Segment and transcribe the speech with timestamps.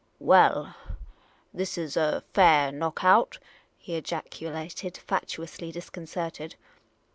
[0.33, 0.73] "Well,
[1.53, 3.37] this is a fair knock out,"
[3.77, 6.55] he ejaculated, fatuously disconcerted.